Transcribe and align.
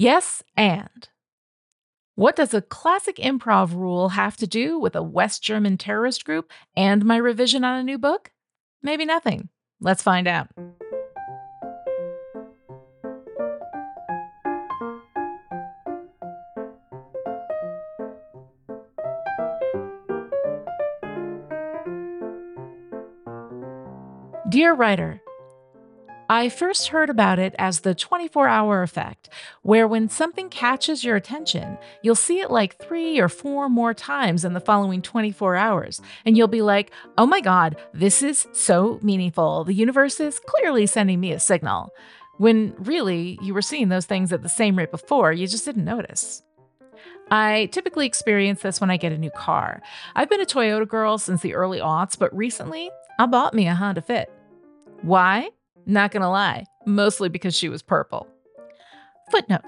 Yes, 0.00 0.42
and. 0.56 1.10
What 2.14 2.34
does 2.34 2.54
a 2.54 2.62
classic 2.62 3.16
improv 3.16 3.74
rule 3.74 4.08
have 4.08 4.34
to 4.38 4.46
do 4.46 4.78
with 4.78 4.96
a 4.96 5.02
West 5.02 5.42
German 5.42 5.76
terrorist 5.76 6.24
group 6.24 6.50
and 6.74 7.04
my 7.04 7.18
revision 7.18 7.64
on 7.64 7.78
a 7.78 7.82
new 7.82 7.98
book? 7.98 8.30
Maybe 8.82 9.04
nothing. 9.04 9.50
Let's 9.78 10.02
find 10.02 10.26
out. 10.26 10.48
Dear 24.48 24.72
writer, 24.72 25.20
I 26.30 26.48
first 26.48 26.86
heard 26.86 27.10
about 27.10 27.40
it 27.40 27.56
as 27.58 27.80
the 27.80 27.92
24 27.92 28.46
hour 28.46 28.84
effect, 28.84 29.28
where 29.62 29.88
when 29.88 30.08
something 30.08 30.48
catches 30.48 31.02
your 31.02 31.16
attention, 31.16 31.76
you'll 32.02 32.14
see 32.14 32.38
it 32.38 32.52
like 32.52 32.76
three 32.78 33.18
or 33.18 33.28
four 33.28 33.68
more 33.68 33.94
times 33.94 34.44
in 34.44 34.52
the 34.52 34.60
following 34.60 35.02
24 35.02 35.56
hours. 35.56 36.00
And 36.24 36.36
you'll 36.36 36.46
be 36.46 36.62
like, 36.62 36.92
oh 37.18 37.26
my 37.26 37.40
God, 37.40 37.74
this 37.92 38.22
is 38.22 38.46
so 38.52 39.00
meaningful. 39.02 39.64
The 39.64 39.74
universe 39.74 40.20
is 40.20 40.38
clearly 40.38 40.86
sending 40.86 41.18
me 41.18 41.32
a 41.32 41.40
signal. 41.40 41.92
When 42.36 42.76
really, 42.78 43.36
you 43.42 43.52
were 43.52 43.60
seeing 43.60 43.88
those 43.88 44.06
things 44.06 44.32
at 44.32 44.44
the 44.44 44.48
same 44.48 44.78
rate 44.78 44.92
before, 44.92 45.32
you 45.32 45.48
just 45.48 45.64
didn't 45.64 45.84
notice. 45.84 46.44
I 47.32 47.68
typically 47.72 48.06
experience 48.06 48.62
this 48.62 48.80
when 48.80 48.92
I 48.92 48.98
get 48.98 49.10
a 49.10 49.18
new 49.18 49.30
car. 49.30 49.82
I've 50.14 50.30
been 50.30 50.40
a 50.40 50.46
Toyota 50.46 50.86
girl 50.86 51.18
since 51.18 51.42
the 51.42 51.54
early 51.54 51.80
aughts, 51.80 52.16
but 52.16 52.32
recently 52.36 52.88
I 53.18 53.26
bought 53.26 53.52
me 53.52 53.66
a 53.66 53.74
Honda 53.74 54.02
Fit. 54.02 54.32
Why? 55.02 55.50
Not 55.86 56.10
gonna 56.12 56.30
lie, 56.30 56.66
mostly 56.86 57.28
because 57.28 57.54
she 57.54 57.68
was 57.68 57.82
purple. 57.82 58.26
Footnote. 59.30 59.62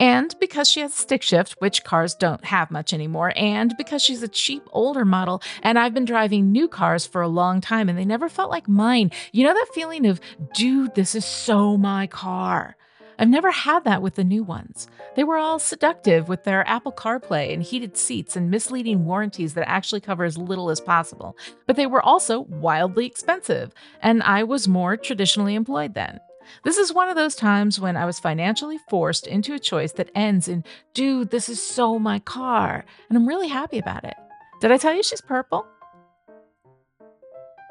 And 0.00 0.34
because 0.40 0.68
she 0.68 0.80
has 0.80 0.92
a 0.92 0.96
stick 0.96 1.22
shift, 1.22 1.54
which 1.60 1.84
cars 1.84 2.14
don't 2.16 2.44
have 2.44 2.70
much 2.70 2.92
anymore, 2.92 3.32
and 3.36 3.74
because 3.78 4.02
she's 4.02 4.22
a 4.22 4.28
cheap 4.28 4.62
older 4.72 5.04
model, 5.04 5.40
and 5.62 5.78
I've 5.78 5.94
been 5.94 6.04
driving 6.04 6.50
new 6.50 6.66
cars 6.66 7.06
for 7.06 7.22
a 7.22 7.28
long 7.28 7.60
time 7.60 7.88
and 7.88 7.96
they 7.96 8.04
never 8.04 8.28
felt 8.28 8.50
like 8.50 8.68
mine. 8.68 9.12
You 9.32 9.46
know 9.46 9.54
that 9.54 9.68
feeling 9.72 10.06
of, 10.06 10.20
dude, 10.52 10.94
this 10.96 11.14
is 11.14 11.24
so 11.24 11.76
my 11.76 12.08
car. 12.08 12.76
I've 13.18 13.28
never 13.28 13.50
had 13.50 13.84
that 13.84 14.02
with 14.02 14.16
the 14.16 14.24
new 14.24 14.42
ones. 14.42 14.88
They 15.14 15.24
were 15.24 15.36
all 15.36 15.58
seductive 15.58 16.28
with 16.28 16.44
their 16.44 16.66
Apple 16.68 16.92
CarPlay 16.92 17.52
and 17.52 17.62
heated 17.62 17.96
seats 17.96 18.36
and 18.36 18.50
misleading 18.50 19.04
warranties 19.04 19.54
that 19.54 19.68
actually 19.68 20.00
cover 20.00 20.24
as 20.24 20.36
little 20.36 20.70
as 20.70 20.80
possible. 20.80 21.36
But 21.66 21.76
they 21.76 21.86
were 21.86 22.02
also 22.02 22.40
wildly 22.40 23.06
expensive, 23.06 23.72
and 24.02 24.22
I 24.22 24.42
was 24.42 24.66
more 24.68 24.96
traditionally 24.96 25.54
employed 25.54 25.94
then. 25.94 26.20
This 26.62 26.76
is 26.76 26.92
one 26.92 27.08
of 27.08 27.16
those 27.16 27.34
times 27.34 27.80
when 27.80 27.96
I 27.96 28.04
was 28.04 28.18
financially 28.18 28.78
forced 28.88 29.26
into 29.26 29.54
a 29.54 29.58
choice 29.58 29.92
that 29.92 30.10
ends 30.14 30.48
in, 30.48 30.64
dude, 30.92 31.30
this 31.30 31.48
is 31.48 31.62
so 31.62 31.98
my 31.98 32.18
car, 32.18 32.84
and 33.08 33.16
I'm 33.16 33.28
really 33.28 33.48
happy 33.48 33.78
about 33.78 34.04
it. 34.04 34.14
Did 34.60 34.70
I 34.70 34.76
tell 34.76 34.94
you 34.94 35.02
she's 35.02 35.20
purple? 35.20 35.66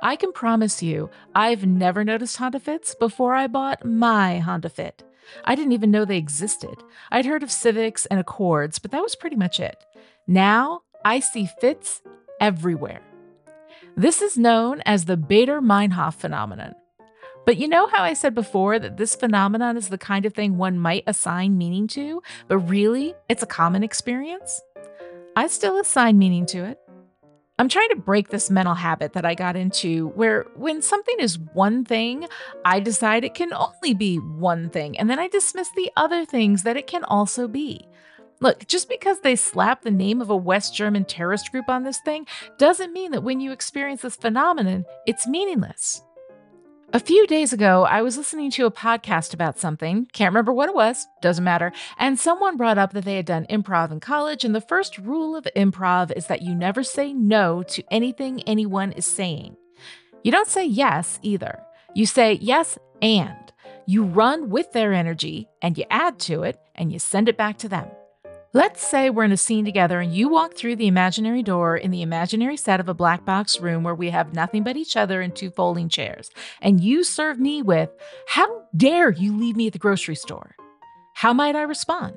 I 0.01 0.15
can 0.17 0.33
promise 0.33 0.83
you, 0.83 1.09
I've 1.33 1.65
never 1.65 2.03
noticed 2.03 2.37
Honda 2.37 2.59
Fits 2.59 2.93
before 2.95 3.35
I 3.35 3.47
bought 3.47 3.85
my 3.85 4.39
Honda 4.39 4.69
Fit. 4.69 5.03
I 5.43 5.55
didn't 5.55 5.73
even 5.73 5.91
know 5.91 6.05
they 6.05 6.17
existed. 6.17 6.75
I'd 7.11 7.25
heard 7.25 7.43
of 7.43 7.51
Civics 7.51 8.05
and 8.07 8.19
Accords, 8.19 8.79
but 8.79 8.91
that 8.91 9.01
was 9.01 9.15
pretty 9.15 9.35
much 9.35 9.59
it. 9.59 9.83
Now 10.27 10.81
I 11.03 11.19
see 11.19 11.49
fits 11.59 12.01
everywhere. 12.39 13.01
This 13.95 14.21
is 14.21 14.37
known 14.37 14.81
as 14.85 15.05
the 15.05 15.17
Baader 15.17 15.61
Meinhof 15.61 16.15
phenomenon. 16.15 16.73
But 17.45 17.57
you 17.57 17.67
know 17.67 17.87
how 17.87 18.03
I 18.03 18.13
said 18.13 18.33
before 18.33 18.79
that 18.79 18.97
this 18.97 19.15
phenomenon 19.15 19.75
is 19.75 19.89
the 19.89 19.97
kind 19.97 20.25
of 20.25 20.33
thing 20.33 20.57
one 20.57 20.79
might 20.79 21.03
assign 21.05 21.57
meaning 21.57 21.87
to, 21.89 22.21
but 22.47 22.59
really 22.59 23.13
it's 23.27 23.43
a 23.43 23.47
common 23.47 23.83
experience? 23.83 24.61
I 25.35 25.47
still 25.47 25.77
assign 25.77 26.17
meaning 26.17 26.45
to 26.47 26.63
it. 26.63 26.79
I'm 27.59 27.69
trying 27.69 27.89
to 27.89 27.95
break 27.95 28.29
this 28.29 28.49
mental 28.49 28.73
habit 28.73 29.13
that 29.13 29.25
I 29.25 29.35
got 29.35 29.55
into 29.55 30.07
where 30.09 30.47
when 30.55 30.81
something 30.81 31.15
is 31.19 31.37
one 31.37 31.85
thing, 31.85 32.27
I 32.65 32.79
decide 32.79 33.23
it 33.23 33.35
can 33.35 33.53
only 33.53 33.93
be 33.93 34.17
one 34.17 34.69
thing, 34.69 34.97
and 34.97 35.07
then 35.07 35.19
I 35.19 35.27
dismiss 35.27 35.69
the 35.75 35.91
other 35.95 36.25
things 36.25 36.63
that 36.63 36.77
it 36.77 36.87
can 36.87 37.03
also 37.03 37.47
be. 37.47 37.87
Look, 38.39 38.67
just 38.67 38.89
because 38.89 39.19
they 39.19 39.35
slap 39.35 39.83
the 39.83 39.91
name 39.91 40.19
of 40.19 40.31
a 40.31 40.35
West 40.35 40.75
German 40.75 41.05
terrorist 41.05 41.51
group 41.51 41.69
on 41.69 41.83
this 41.83 41.99
thing 42.03 42.25
doesn't 42.57 42.91
mean 42.91 43.11
that 43.11 43.23
when 43.23 43.39
you 43.39 43.51
experience 43.51 44.01
this 44.01 44.15
phenomenon, 44.15 44.83
it's 45.05 45.27
meaningless. 45.27 46.01
A 46.95 46.99
few 46.99 47.25
days 47.25 47.51
ago, 47.51 47.85
I 47.85 48.03
was 48.03 48.17
listening 48.17 48.51
to 48.51 48.67
a 48.67 48.71
podcast 48.71 49.33
about 49.33 49.57
something, 49.57 50.05
can't 50.13 50.29
remember 50.29 50.53
what 50.53 50.69
it 50.69 50.75
was, 50.75 51.07
doesn't 51.23 51.43
matter, 51.43 51.71
and 51.97 52.19
someone 52.19 52.55
brought 52.55 52.77
up 52.77 52.93
that 52.93 53.03
they 53.03 53.15
had 53.15 53.25
done 53.25 53.47
improv 53.49 53.91
in 53.91 53.99
college, 53.99 54.45
and 54.45 54.53
the 54.53 54.61
first 54.61 54.99
rule 54.99 55.35
of 55.35 55.47
improv 55.55 56.15
is 56.15 56.27
that 56.27 56.43
you 56.43 56.53
never 56.53 56.83
say 56.83 57.11
no 57.11 57.63
to 57.63 57.83
anything 57.89 58.43
anyone 58.43 58.91
is 58.91 59.07
saying. 59.07 59.57
You 60.23 60.31
don't 60.31 60.47
say 60.47 60.67
yes 60.67 61.17
either. 61.23 61.63
You 61.95 62.05
say 62.05 62.33
yes 62.33 62.77
and. 63.01 63.51
You 63.87 64.03
run 64.03 64.51
with 64.51 64.71
their 64.73 64.93
energy 64.93 65.47
and 65.63 65.75
you 65.75 65.85
add 65.89 66.19
to 66.19 66.43
it 66.43 66.59
and 66.75 66.93
you 66.93 66.99
send 66.99 67.27
it 67.27 67.37
back 67.37 67.57
to 67.57 67.69
them. 67.69 67.87
Let's 68.55 68.85
say 68.85 69.09
we're 69.09 69.23
in 69.23 69.31
a 69.31 69.37
scene 69.37 69.65
together 69.65 69.99
and 69.99 70.13
you 70.13 70.29
walk 70.29 70.53
through 70.53 70.75
the 70.75 70.85
imaginary 70.85 71.41
door 71.41 71.75
in 71.75 71.89
the 71.89 72.03
imaginary 72.03 72.55
set 72.55 72.79
of 72.79 72.87
a 72.87 72.93
black 72.93 73.25
box 73.25 73.59
room 73.59 73.81
where 73.81 73.95
we 73.95 74.11
have 74.11 74.35
nothing 74.35 74.61
but 74.61 74.77
each 74.77 74.95
other 74.95 75.21
and 75.21 75.35
two 75.35 75.49
folding 75.49 75.89
chairs. 75.89 76.29
And 76.61 76.79
you 76.79 77.03
serve 77.03 77.39
me 77.39 77.63
with, 77.63 77.89
How 78.27 78.65
dare 78.77 79.09
you 79.09 79.35
leave 79.35 79.55
me 79.55 79.65
at 79.65 79.73
the 79.73 79.79
grocery 79.79 80.13
store? 80.13 80.55
How 81.15 81.33
might 81.33 81.55
I 81.55 81.63
respond? 81.63 82.15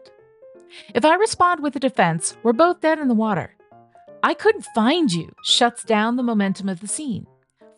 If 0.94 1.06
I 1.06 1.14
respond 1.14 1.62
with 1.62 1.74
a 1.74 1.80
defense, 1.80 2.36
we're 2.42 2.52
both 2.52 2.82
dead 2.82 2.98
in 2.98 3.08
the 3.08 3.14
water. 3.14 3.56
I 4.22 4.34
couldn't 4.34 4.66
find 4.74 5.10
you 5.10 5.34
shuts 5.42 5.84
down 5.84 6.16
the 6.16 6.22
momentum 6.22 6.68
of 6.68 6.80
the 6.80 6.88
scene. 6.88 7.26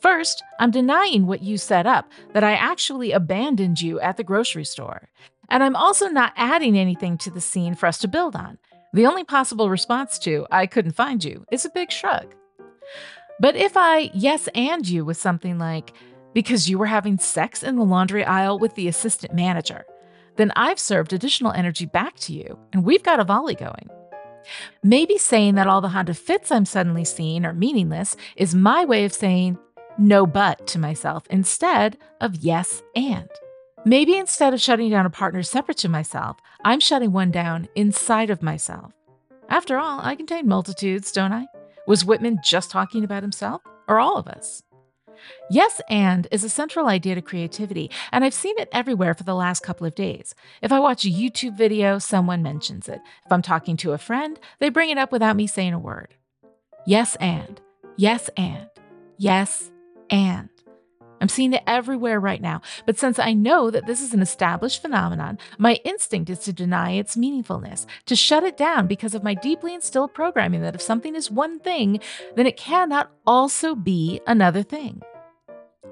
First, 0.00 0.42
I'm 0.60 0.70
denying 0.70 1.26
what 1.26 1.42
you 1.42 1.58
set 1.58 1.86
up, 1.86 2.10
that 2.32 2.44
I 2.44 2.52
actually 2.52 3.12
abandoned 3.12 3.80
you 3.80 3.98
at 4.00 4.16
the 4.16 4.24
grocery 4.24 4.64
store. 4.64 5.08
And 5.48 5.62
I'm 5.62 5.76
also 5.76 6.08
not 6.08 6.32
adding 6.36 6.78
anything 6.78 7.18
to 7.18 7.30
the 7.30 7.40
scene 7.40 7.74
for 7.74 7.86
us 7.86 7.98
to 7.98 8.08
build 8.08 8.36
on. 8.36 8.58
The 8.92 9.06
only 9.06 9.24
possible 9.24 9.68
response 9.70 10.18
to, 10.20 10.46
I 10.50 10.66
couldn't 10.66 10.92
find 10.92 11.22
you, 11.22 11.44
is 11.50 11.64
a 11.64 11.70
big 11.70 11.90
shrug. 11.90 12.34
But 13.40 13.56
if 13.56 13.76
I 13.76 14.10
yes 14.14 14.48
and 14.54 14.86
you 14.88 15.04
with 15.04 15.16
something 15.16 15.58
like, 15.58 15.92
because 16.32 16.68
you 16.68 16.78
were 16.78 16.86
having 16.86 17.18
sex 17.18 17.62
in 17.62 17.76
the 17.76 17.84
laundry 17.84 18.24
aisle 18.24 18.58
with 18.58 18.74
the 18.74 18.88
assistant 18.88 19.34
manager, 19.34 19.84
then 20.36 20.52
I've 20.54 20.78
served 20.78 21.12
additional 21.12 21.52
energy 21.52 21.86
back 21.86 22.16
to 22.20 22.32
you, 22.32 22.58
and 22.72 22.84
we've 22.84 23.02
got 23.02 23.20
a 23.20 23.24
volley 23.24 23.54
going. 23.54 23.88
Maybe 24.82 25.18
saying 25.18 25.56
that 25.56 25.66
all 25.66 25.80
the 25.80 25.88
Honda 25.88 26.14
fits 26.14 26.50
I'm 26.50 26.64
suddenly 26.64 27.04
seeing 27.04 27.44
are 27.44 27.52
meaningless 27.52 28.16
is 28.36 28.54
my 28.54 28.84
way 28.84 29.04
of 29.04 29.12
saying 29.12 29.58
no 29.98 30.26
but 30.26 30.66
to 30.68 30.78
myself 30.78 31.24
instead 31.30 31.98
of 32.20 32.36
yes 32.36 32.82
and. 32.94 33.28
Maybe 33.84 34.16
instead 34.16 34.54
of 34.54 34.60
shutting 34.60 34.90
down 34.90 35.06
a 35.06 35.10
partner 35.10 35.42
separate 35.42 35.78
to 35.78 35.88
myself, 35.88 36.36
I'm 36.64 36.80
shutting 36.80 37.12
one 37.12 37.30
down 37.30 37.68
inside 37.74 38.30
of 38.30 38.42
myself. 38.42 38.92
After 39.48 39.78
all, 39.78 40.00
I 40.02 40.14
contain 40.14 40.48
multitudes, 40.48 41.12
don't 41.12 41.32
I? 41.32 41.46
Was 41.86 42.04
Whitman 42.04 42.40
just 42.44 42.70
talking 42.70 43.02
about 43.02 43.22
himself, 43.22 43.62
or 43.86 43.98
all 43.98 44.18
of 44.18 44.28
us? 44.28 44.62
Yes, 45.50 45.80
and 45.88 46.28
is 46.30 46.44
a 46.44 46.48
central 46.48 46.86
idea 46.86 47.14
to 47.14 47.22
creativity, 47.22 47.90
and 48.12 48.24
I've 48.24 48.34
seen 48.34 48.58
it 48.58 48.68
everywhere 48.72 49.14
for 49.14 49.24
the 49.24 49.34
last 49.34 49.62
couple 49.62 49.86
of 49.86 49.94
days. 49.94 50.34
If 50.60 50.70
I 50.70 50.80
watch 50.80 51.04
a 51.04 51.10
YouTube 51.10 51.56
video, 51.56 51.98
someone 51.98 52.42
mentions 52.42 52.88
it. 52.88 53.00
If 53.24 53.32
I'm 53.32 53.42
talking 53.42 53.76
to 53.78 53.92
a 53.92 53.98
friend, 53.98 54.38
they 54.58 54.68
bring 54.68 54.90
it 54.90 54.98
up 54.98 55.12
without 55.12 55.36
me 55.36 55.46
saying 55.46 55.72
a 55.72 55.78
word. 55.78 56.14
Yes, 56.86 57.16
and. 57.16 57.60
Yes, 57.96 58.28
and. 58.36 58.68
Yes, 59.16 59.70
and. 60.10 60.48
I'm 61.20 61.28
seeing 61.28 61.52
it 61.52 61.62
everywhere 61.66 62.20
right 62.20 62.40
now, 62.40 62.62
but 62.86 62.98
since 62.98 63.18
I 63.18 63.32
know 63.32 63.70
that 63.70 63.86
this 63.86 64.00
is 64.00 64.14
an 64.14 64.22
established 64.22 64.80
phenomenon, 64.80 65.38
my 65.58 65.74
instinct 65.84 66.30
is 66.30 66.38
to 66.40 66.52
deny 66.52 66.92
its 66.92 67.16
meaningfulness, 67.16 67.86
to 68.06 68.14
shut 68.14 68.44
it 68.44 68.56
down 68.56 68.86
because 68.86 69.14
of 69.14 69.24
my 69.24 69.34
deeply 69.34 69.74
instilled 69.74 70.14
programming 70.14 70.62
that 70.62 70.74
if 70.74 70.80
something 70.82 71.14
is 71.16 71.30
one 71.30 71.58
thing, 71.58 72.00
then 72.36 72.46
it 72.46 72.56
cannot 72.56 73.10
also 73.26 73.74
be 73.74 74.20
another 74.26 74.62
thing. 74.62 75.02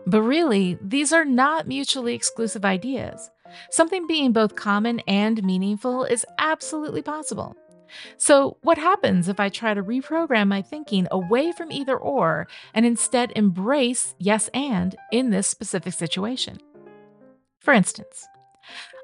But 0.07 0.23
really, 0.23 0.79
these 0.81 1.13
are 1.13 1.25
not 1.25 1.67
mutually 1.67 2.15
exclusive 2.15 2.65
ideas. 2.65 3.29
Something 3.71 4.07
being 4.07 4.33
both 4.33 4.55
common 4.55 5.01
and 5.01 5.43
meaningful 5.43 6.05
is 6.05 6.27
absolutely 6.39 7.03
possible. 7.03 7.57
So, 8.17 8.57
what 8.63 8.79
happens 8.79 9.29
if 9.29 9.41
I 9.41 9.49
try 9.49 9.75
to 9.75 9.83
reprogram 9.83 10.49
my 10.49 10.63
thinking 10.63 11.07
away 11.11 11.53
from 11.53 11.73
either 11.73 11.97
or 11.97 12.47
and 12.75 12.87
instead 12.87 13.33
embrace 13.37 14.15
yes 14.19 14.49
and 14.55 14.97
in 15.13 15.31
this 15.31 15.49
specific 15.49 15.95
situation? 15.95 16.59
For 17.61 17.75
instance, 17.75 18.27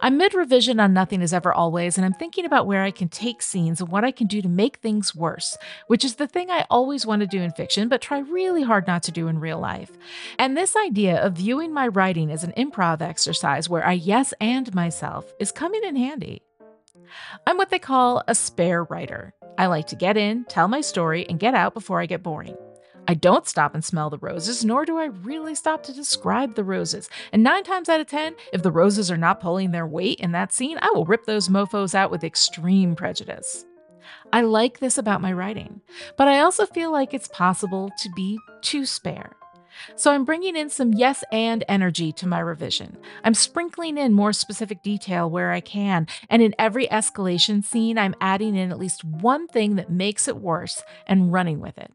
I'm 0.00 0.16
mid 0.16 0.34
revision 0.34 0.80
on 0.80 0.92
Nothing 0.92 1.22
is 1.22 1.32
Ever 1.32 1.52
Always, 1.52 1.96
and 1.96 2.04
I'm 2.04 2.12
thinking 2.12 2.44
about 2.44 2.66
where 2.66 2.82
I 2.82 2.90
can 2.90 3.08
take 3.08 3.40
scenes 3.40 3.80
and 3.80 3.88
what 3.88 4.04
I 4.04 4.10
can 4.10 4.26
do 4.26 4.42
to 4.42 4.48
make 4.48 4.78
things 4.78 5.14
worse, 5.14 5.56
which 5.86 6.04
is 6.04 6.16
the 6.16 6.26
thing 6.26 6.50
I 6.50 6.66
always 6.70 7.06
want 7.06 7.20
to 7.20 7.26
do 7.26 7.40
in 7.40 7.52
fiction, 7.52 7.88
but 7.88 8.00
try 8.00 8.18
really 8.18 8.62
hard 8.62 8.86
not 8.86 9.04
to 9.04 9.12
do 9.12 9.28
in 9.28 9.38
real 9.38 9.60
life. 9.60 9.92
And 10.38 10.56
this 10.56 10.74
idea 10.74 11.24
of 11.24 11.34
viewing 11.34 11.72
my 11.72 11.86
writing 11.86 12.32
as 12.32 12.42
an 12.42 12.52
improv 12.56 13.00
exercise 13.00 13.68
where 13.68 13.86
I 13.86 13.92
yes 13.92 14.34
and 14.40 14.74
myself 14.74 15.32
is 15.38 15.52
coming 15.52 15.84
in 15.84 15.94
handy. 15.94 16.42
I'm 17.46 17.56
what 17.56 17.70
they 17.70 17.78
call 17.78 18.22
a 18.28 18.34
spare 18.34 18.84
writer. 18.84 19.34
I 19.58 19.66
like 19.66 19.86
to 19.88 19.96
get 19.96 20.16
in, 20.16 20.44
tell 20.46 20.68
my 20.68 20.80
story, 20.80 21.28
and 21.28 21.38
get 21.38 21.54
out 21.54 21.74
before 21.74 22.00
I 22.00 22.06
get 22.06 22.22
boring. 22.22 22.56
I 23.08 23.14
don't 23.14 23.48
stop 23.48 23.74
and 23.74 23.84
smell 23.84 24.10
the 24.10 24.18
roses, 24.18 24.64
nor 24.64 24.84
do 24.84 24.96
I 24.96 25.06
really 25.06 25.54
stop 25.54 25.82
to 25.84 25.92
describe 25.92 26.54
the 26.54 26.64
roses. 26.64 27.10
And 27.32 27.42
nine 27.42 27.64
times 27.64 27.88
out 27.88 28.00
of 28.00 28.06
ten, 28.06 28.36
if 28.52 28.62
the 28.62 28.70
roses 28.70 29.10
are 29.10 29.16
not 29.16 29.40
pulling 29.40 29.72
their 29.72 29.86
weight 29.86 30.20
in 30.20 30.32
that 30.32 30.52
scene, 30.52 30.78
I 30.80 30.90
will 30.94 31.04
rip 31.04 31.26
those 31.26 31.48
mofos 31.48 31.94
out 31.94 32.10
with 32.10 32.24
extreme 32.24 32.94
prejudice. 32.94 33.64
I 34.32 34.42
like 34.42 34.78
this 34.78 34.98
about 34.98 35.20
my 35.20 35.32
writing, 35.32 35.80
but 36.16 36.28
I 36.28 36.40
also 36.40 36.64
feel 36.64 36.92
like 36.92 37.12
it's 37.12 37.28
possible 37.28 37.90
to 37.98 38.10
be 38.14 38.38
too 38.62 38.86
spare. 38.86 39.36
So 39.96 40.12
I'm 40.12 40.24
bringing 40.24 40.56
in 40.56 40.70
some 40.70 40.92
yes 40.92 41.24
and 41.32 41.64
energy 41.68 42.12
to 42.12 42.26
my 42.26 42.40
revision. 42.40 42.96
I'm 43.24 43.34
sprinkling 43.34 43.98
in 43.98 44.12
more 44.12 44.32
specific 44.32 44.82
detail 44.82 45.28
where 45.28 45.52
I 45.52 45.60
can, 45.60 46.06
and 46.28 46.42
in 46.42 46.54
every 46.58 46.86
escalation 46.88 47.64
scene, 47.64 47.98
I'm 47.98 48.14
adding 48.20 48.56
in 48.56 48.70
at 48.70 48.78
least 48.78 49.04
one 49.04 49.48
thing 49.48 49.76
that 49.76 49.90
makes 49.90 50.28
it 50.28 50.36
worse 50.36 50.82
and 51.06 51.32
running 51.32 51.60
with 51.60 51.78
it. 51.78 51.92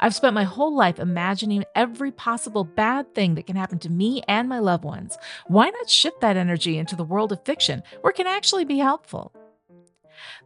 I've 0.00 0.14
spent 0.14 0.34
my 0.34 0.44
whole 0.44 0.74
life 0.74 0.98
imagining 0.98 1.64
every 1.74 2.12
possible 2.12 2.64
bad 2.64 3.14
thing 3.14 3.34
that 3.34 3.46
can 3.46 3.56
happen 3.56 3.78
to 3.80 3.90
me 3.90 4.22
and 4.28 4.48
my 4.48 4.60
loved 4.60 4.84
ones. 4.84 5.18
Why 5.48 5.70
not 5.70 5.90
shift 5.90 6.20
that 6.20 6.36
energy 6.36 6.78
into 6.78 6.96
the 6.96 7.04
world 7.04 7.32
of 7.32 7.44
fiction 7.44 7.82
where 8.00 8.12
it 8.12 8.16
can 8.16 8.26
actually 8.26 8.64
be 8.64 8.78
helpful? 8.78 9.32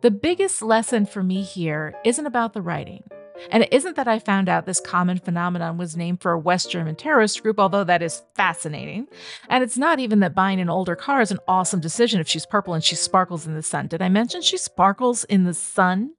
The 0.01 0.11
biggest 0.11 0.63
lesson 0.63 1.07
for 1.07 1.23
me 1.23 1.43
here 1.43 1.95
isn't 2.05 2.27
about 2.27 2.55
the 2.55 2.63
writing. 2.63 3.05
And 3.51 3.63
it 3.63 3.73
isn't 3.73 3.97
that 3.97 4.09
I 4.09 4.19
found 4.19 4.49
out 4.49 4.67
this 4.67 4.81
common 4.81 5.19
phenomenon 5.19 5.79
was 5.79 5.97
named 5.97 6.21
for 6.21 6.33
a 6.33 6.39
West 6.39 6.71
German 6.71 6.97
terrorist 6.97 7.43
group, 7.43 7.59
although 7.59 7.85
that 7.85 8.03
is 8.03 8.23
fascinating. 8.35 9.09
And 9.49 9.63
it's 9.63 9.79
not 9.79 9.99
even 9.99 10.21
that 10.21 10.35
buying 10.35 10.61
an 10.61 10.71
older 10.71 10.97
car 10.97 11.21
is 11.21 11.31
an 11.31 11.39
awesome 11.47 11.81
decision 11.81 12.21
if 12.21 12.29
she's 12.29 12.47
purple 12.47 12.75
and 12.75 12.85
she 12.85 12.95
sparkles 12.95 13.47
in 13.47 13.55
the 13.55 13.63
sun. 13.63 13.87
Did 13.89 14.03
I 14.03 14.09
mention 14.09 14.43
she 14.43 14.57
sparkles 14.57 15.25
in 15.25 15.45
the 15.45 15.55
sun? 15.55 16.13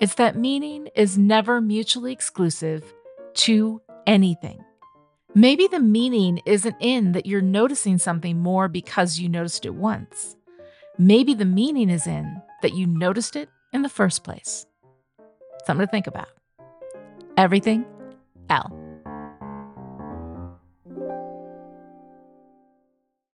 It's 0.00 0.14
that 0.14 0.36
meaning 0.36 0.88
is 0.94 1.16
never 1.16 1.60
mutually 1.60 2.12
exclusive 2.12 2.92
to 3.34 3.80
anything. 4.06 4.64
Maybe 5.34 5.66
the 5.66 5.80
meaning 5.80 6.40
isn't 6.44 6.76
in 6.80 7.12
that 7.12 7.24
you're 7.24 7.40
noticing 7.40 7.98
something 7.98 8.38
more 8.38 8.68
because 8.68 9.18
you 9.18 9.28
noticed 9.28 9.64
it 9.64 9.74
once. 9.74 10.36
Maybe 10.98 11.32
the 11.32 11.46
meaning 11.46 11.88
is 11.88 12.06
in 12.06 12.42
that 12.60 12.74
you 12.74 12.86
noticed 12.86 13.36
it 13.36 13.48
in 13.72 13.82
the 13.82 13.88
first 13.88 14.24
place. 14.24 14.66
Something 15.64 15.86
to 15.86 15.90
think 15.90 16.06
about. 16.06 16.28
Everything, 17.36 17.84
Elle. 18.50 18.81